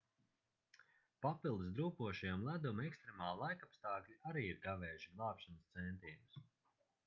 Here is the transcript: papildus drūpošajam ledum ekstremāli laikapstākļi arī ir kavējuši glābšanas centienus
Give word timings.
papildus 1.25 1.75
drūpošajam 1.81 2.47
ledum 2.49 2.81
ekstremāli 2.85 3.43
laikapstākļi 3.43 4.19
arī 4.33 4.45
ir 4.49 4.61
kavējuši 4.67 5.15
glābšanas 5.21 5.73
centienus 5.79 6.45